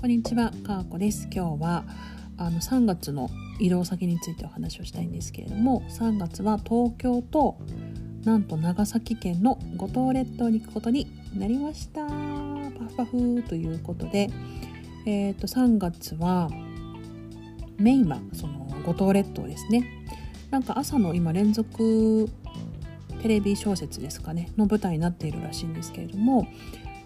[0.00, 1.28] こんにちは、かーこです。
[1.28, 1.84] 今日は
[2.36, 7.58] あの3月の移動先についてお話をしたいんですけれども、3月は東京と
[8.22, 12.06] なんと長崎県の五島列島に行くことになりました。
[12.06, 14.30] パフパフということで、
[15.04, 16.48] えっ、と3月は
[17.76, 19.84] メインはその五島列島ですね。
[20.50, 22.28] なんか朝の今連続
[23.20, 26.46] テレビ小説ですかねの舞台になっているらしいんですけれども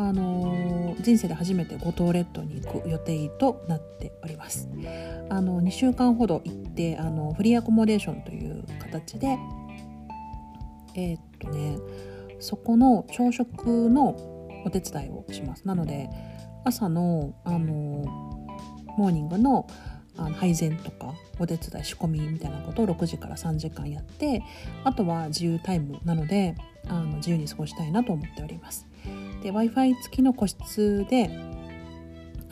[0.00, 4.66] あの人生で初めて五島列島に行く予定となっております
[5.28, 9.38] あの2週間ほど行ってあのフリーアコモデーションという形で
[10.94, 11.76] えーっとね
[12.38, 14.16] そこの朝食の
[14.64, 16.08] お手伝いをしますなので
[16.64, 18.06] 朝のあの
[18.96, 19.66] モーニングの
[20.16, 24.42] あの配膳とかお手伝い仕込みみたいなことを6時から3時間やって
[24.84, 26.56] あとは自由タイムなので
[26.88, 28.89] あの自由に過ごしたいなと思っております。
[29.42, 31.30] で w i f i 付きの個室で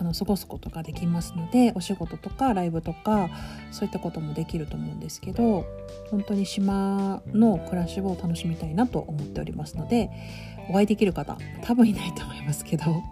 [0.00, 3.30] あの過ごすことができますのでお仕事とかライブとか
[3.72, 5.66] そういったこともできると思うんですけど
[6.10, 10.10] 本当に島の暮らしを楽しみたいなと思っておりますので
[10.70, 13.02] お会いできる方多分いないと思いますけど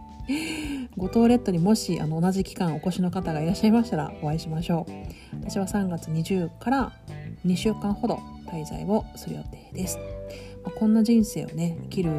[0.97, 4.93] 五島列島にもしあの同じ期間お越しの方がいらっしゃいましたらお会いしましょう。
[5.41, 6.93] 私は3月20から
[7.45, 9.99] 2週間ほど滞在をする予定です、
[10.71, 12.11] こんな人生をね生きる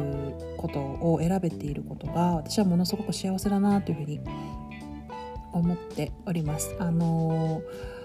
[0.56, 4.20] ことを選べていることが私はものすごく幸せだなというふうに
[5.52, 6.74] 思っております。
[6.78, 7.98] あのー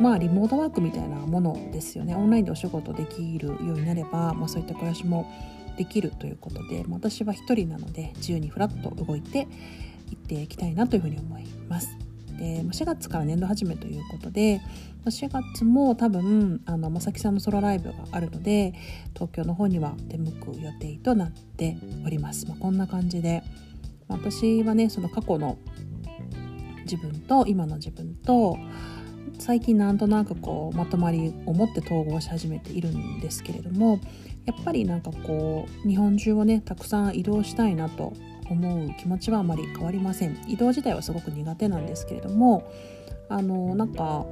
[0.00, 2.14] まあリモートワークみたいなものですよね。
[2.14, 5.30] オンラインでお仕事できるようになれば、まあ、そういった暮らしも
[5.76, 9.48] できるということで私は一人なので自由にフラッと動いて
[10.10, 12.11] いっていきたいなというふうに思います。
[12.42, 14.60] で4月から年度始めということで
[15.04, 18.74] 4月も多分あの正木さんのソロライブがあるので
[19.14, 22.48] 東京の方には出向く予定となっております。
[22.48, 23.44] まあ、こんな感じで
[24.08, 25.56] 私はねその過去の
[26.82, 28.58] 自分と今の自分と
[29.38, 34.00] 最近なんとなくこうまとまりを持って統合し始めているんですけれども
[34.46, 38.14] やっぱりなんかこう日本中をねたくさん移動したいなと
[38.52, 40.36] 思う気持ちはあまり変わりません。
[40.46, 42.70] 移動自体はすごく苦手なんですけれども
[43.28, 44.26] あのなんか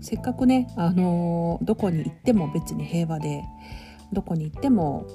[0.00, 3.42] せっかくねあのどこに行っても別に平和で
[4.12, 5.06] どこに行っても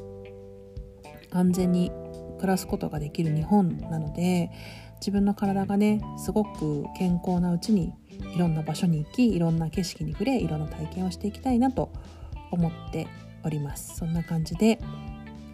[1.32, 1.92] 安全に
[2.38, 4.50] 暮らすことができる日本なので
[5.00, 7.94] 自分の体がねすごく健康なうちに
[8.36, 11.92] いろんな場所に行きいろんな景色に触れいろんな体験をしていきたいなと
[12.52, 13.08] 思って
[13.44, 13.98] おります。
[13.98, 14.80] そんな感じで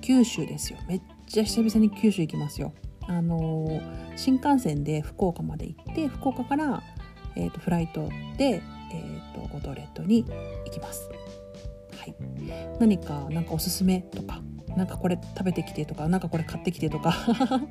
[0.01, 0.79] 九州ですよ。
[0.87, 2.73] めっちゃ久々に九州行きますよ。
[3.07, 6.83] あのー新幹線で福岡まで行って福岡から、
[7.35, 8.61] えー、とフライトで、
[8.91, 10.23] えー、と五島列島に
[10.65, 11.09] 行きます。
[11.97, 12.15] はい。
[12.79, 14.41] 何かなんかおすすめとか
[14.75, 17.13] なんかこれ食べてきてとかなんかこれ買ってきてとか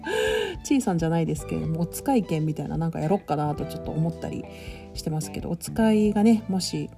[0.64, 4.44] ちいさんじゃないですけれどもお使い券みたいななんかやろっかなとちょっと思ったり
[4.94, 6.90] してますけどお使いがねもし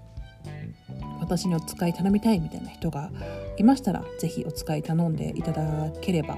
[1.24, 3.10] 私にお使い頼みたいみたいな人が
[3.56, 6.36] いましたら是非お使い頼んでいただければ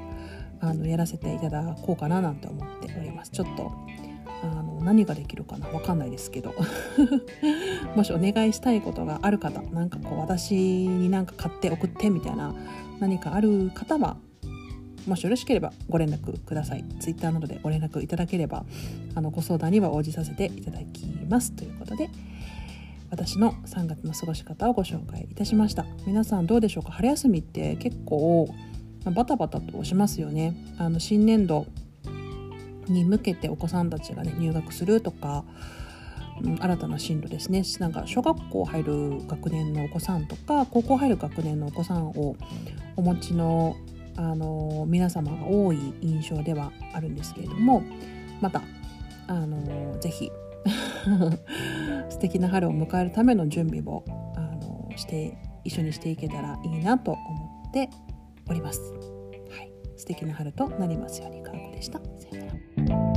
[0.60, 3.30] あのやらせていただこうかななんて思っております。
[3.32, 3.72] ちょっと
[4.42, 6.54] あの何ができるかなわかんないですけど。
[7.96, 12.54] もしお願いしたいことがある方なんかこう私になんか買って送ってみたいな
[13.00, 14.18] 何かある方は
[15.06, 16.84] もしよろしければご連絡ください。
[17.00, 18.64] ツイッターなどでご連絡いただければ
[19.14, 21.52] あのご相談には応じさせていただきます。
[21.52, 22.08] ということで
[23.10, 25.86] 私の3月の過ごし方をご紹介いたしました。
[26.06, 26.92] 皆さんどうでしょうか？
[26.92, 28.48] 春休みって結構
[29.04, 30.54] バタバタとしますよね。
[30.78, 31.66] あの新年度
[32.88, 35.44] に向けてお子さんたちがね入学するとか
[36.60, 37.62] 新たな進路ですね。
[37.78, 42.36] なんか小学校入る学年のお子さんとか高校入る学年のお子さんを
[42.96, 43.76] お持ちの
[44.16, 47.82] あの皆様が多い印象ではあるんですけれども
[48.40, 48.62] また
[49.26, 50.30] あのぜひ
[52.08, 54.04] 素敵な春を迎えるための準備を
[54.36, 57.90] あのして一緒にしていけたらいいなと思って
[58.48, 58.80] おります。
[59.50, 61.98] はい、素敵な春となりますようにかなこでした。
[61.98, 62.44] さよ
[62.76, 63.15] うなら。